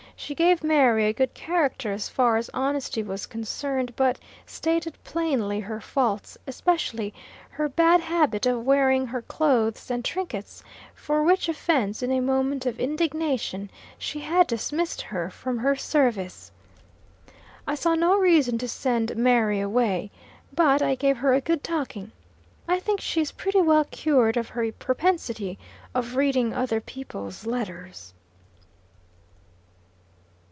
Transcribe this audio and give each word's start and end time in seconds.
She 0.17 0.35
gave 0.35 0.63
Mary 0.63 1.07
a 1.07 1.13
good 1.13 1.33
character, 1.33 1.91
as 1.91 2.07
far 2.07 2.37
as 2.37 2.47
honesty 2.53 3.01
was 3.01 3.25
concerned; 3.25 3.93
but 3.95 4.19
stated 4.45 4.95
plainly 5.03 5.59
her 5.61 5.81
faults, 5.81 6.37
especially 6.45 7.11
her 7.49 7.67
bad 7.67 8.01
habit 8.01 8.45
of 8.45 8.63
wearing 8.63 9.07
her 9.07 9.23
clothes 9.23 9.89
and 9.89 10.05
trinkets, 10.05 10.63
for 10.93 11.23
which 11.23 11.49
offence, 11.49 12.03
in 12.03 12.11
a 12.11 12.19
moment 12.19 12.67
of 12.67 12.79
indignation, 12.79 13.71
she 13.97 14.19
had 14.19 14.45
dismissed 14.45 15.01
her 15.01 15.31
from 15.31 15.57
her 15.57 15.75
service. 15.75 16.51
I 17.65 17.73
saw 17.73 17.95
no 17.95 18.15
reason 18.15 18.59
to 18.59 18.67
send 18.69 19.17
Mary 19.17 19.59
away. 19.59 20.11
But 20.53 20.83
I 20.83 20.93
gave 20.93 21.17
her 21.17 21.33
a 21.33 21.41
"good 21.41 21.63
talking." 21.63 22.11
I 22.67 22.77
think 22.79 23.01
she 23.01 23.21
is 23.21 23.31
pretty 23.31 23.59
well 23.63 23.85
cured 23.85 24.37
of 24.37 24.49
her 24.49 24.71
propensity 24.71 25.57
of 25.95 26.15
reading 26.15 26.53
other 26.53 26.79
people's 26.79 27.47
letters. 27.47 28.13